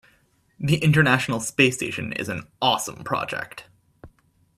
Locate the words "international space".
0.83-1.75